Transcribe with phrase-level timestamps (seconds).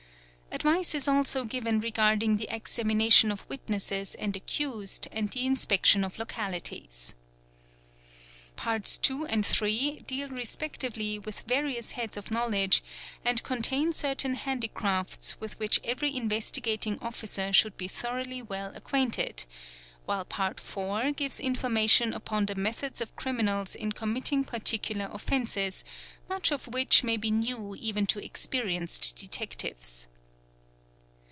[0.53, 6.19] Advice is also given regarding the examination of witnesses and accused and the inspection of
[6.19, 7.15] localities.
[8.57, 9.23] Parts II.
[9.29, 10.03] and III.
[10.05, 12.83] deal respectively with various heads of knowledge
[13.23, 13.41] and—
[13.95, 19.45] certain handicrafts with which every Investigating Officer should be thoroughly well acquainted;
[20.05, 21.15] while Part IV.
[21.15, 25.85] gives information upon the methods of criminals in committing particular offences,
[26.27, 30.09] much of which may be new even to experienced detectives.